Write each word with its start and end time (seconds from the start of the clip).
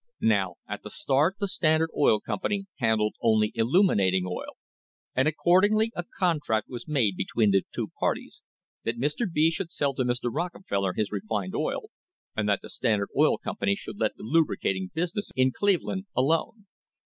Now 0.23 0.55
at 0.67 0.81
the 0.81 0.89
start 0.89 1.35
the 1.39 1.47
Standard 1.47 1.91
Oil 1.95 2.19
Company 2.19 2.65
handled 2.79 3.13
only 3.21 3.51
illuminating 3.53 4.25
oil, 4.25 4.53
and 5.13 5.27
accordingly 5.27 5.91
a 5.95 6.03
contract 6.17 6.67
was 6.69 6.87
made 6.87 7.15
between 7.15 7.51
the 7.51 7.65
two 7.71 7.89
parties 7.99 8.41
that 8.83 8.97
Mr. 8.97 9.31
B 9.31 9.51
should 9.51 9.71
sell 9.71 9.93
to 9.93 10.03
Mr. 10.03 10.31
Rockefeller 10.33 10.93
his 10.93 11.11
refined 11.11 11.53
oil, 11.53 11.91
and 12.35 12.49
that 12.49 12.61
the 12.63 12.69
Standard 12.71 13.09
Oil 13.15 13.37
Company 13.37 13.75
should 13.75 13.99
let 13.99 14.15
the 14.15 14.23
lubricating 14.23 14.89
business 14.91 15.29
in 15.35 15.51
Cleveland 15.51 16.07
alone. 16.15 16.65